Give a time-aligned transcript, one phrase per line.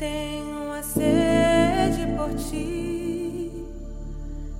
[0.00, 3.66] tenho a sede por ti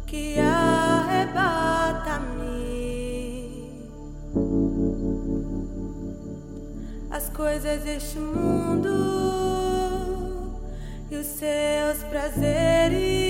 [0.06, 1.30] que arrebata-me.
[7.10, 8.90] As coisas deste mundo
[11.10, 13.29] e os seus prazeres.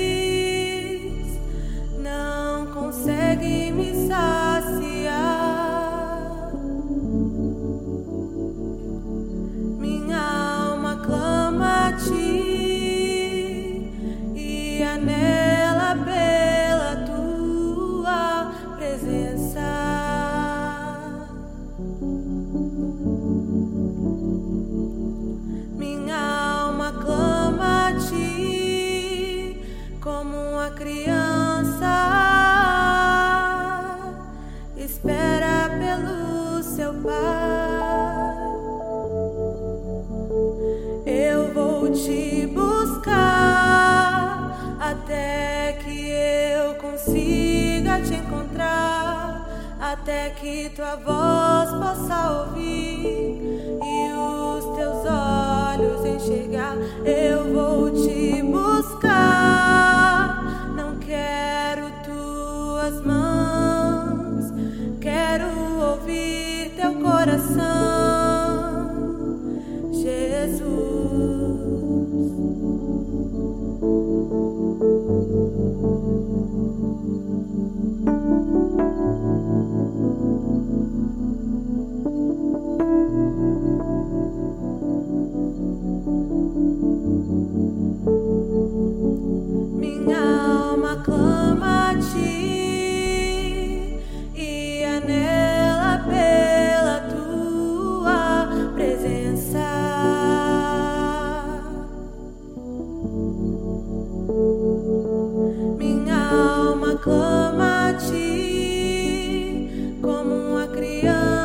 [36.81, 37.12] Seu pai.
[41.05, 43.98] Eu vou te buscar
[44.81, 49.47] até que eu consiga te encontrar,
[49.78, 53.42] até que tua voz possa ouvir
[53.83, 56.77] e os teus olhos enxergar.
[57.05, 58.00] Eu vou te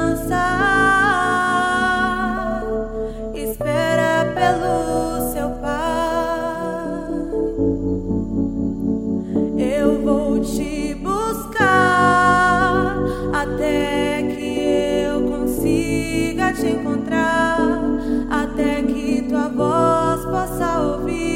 [0.06, 0.46] criança
[3.34, 5.72] espera pelo seu pai.
[9.58, 12.98] Eu vou te buscar
[13.34, 14.60] até que
[15.08, 17.58] eu consiga te encontrar,
[18.30, 21.35] até que tua voz possa ouvir.